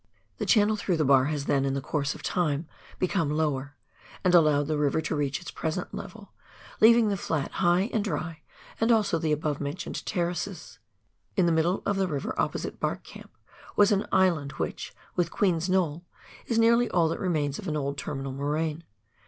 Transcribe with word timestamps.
The 0.39 0.47
channel 0.47 0.75
through 0.75 0.97
the 0.97 1.05
bar 1.05 1.25
has 1.25 1.45
then, 1.45 1.63
in 1.63 1.79
course 1.79 2.15
of 2.15 2.23
time, 2.23 2.67
become 2.97 3.29
lower, 3.29 3.75
and 4.23 4.33
allowed 4.33 4.65
the 4.65 4.79
river 4.79 4.99
to 4.99 5.15
reach 5.15 5.39
its 5.39 5.51
present 5.51 5.93
level, 5.93 6.31
leaving 6.79 7.09
the 7.09 7.15
flat 7.17 7.51
high 7.61 7.87
and 7.93 8.03
dry, 8.03 8.41
and 8.79 8.91
also 8.91 9.19
the 9.19 9.31
above 9.31 9.61
mentioned 9.61 10.03
terraces. 10.03 10.79
In 11.37 11.45
the 11.45 11.51
middle 11.51 11.83
of 11.85 11.97
the 11.97 12.07
river 12.07 12.33
opposite" 12.41 12.79
Bark" 12.79 13.03
Camp, 13.03 13.29
was 13.75 13.91
an 13.91 14.07
island, 14.11 14.53
which, 14.53 14.95
with 15.15 15.29
Queen's 15.29 15.69
Knoll, 15.69 16.03
is 16.47 16.57
nearly 16.57 16.89
all 16.89 17.07
that 17.09 17.19
remains 17.19 17.59
of 17.59 17.67
an 17.67 17.77
old 17.77 17.95
terminal 17.95 18.31
moraine. 18.33 18.83